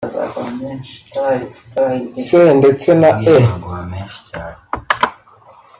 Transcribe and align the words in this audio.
C 2.23 2.25
ndetse 2.59 2.89
na 3.01 3.11
E 3.37 3.37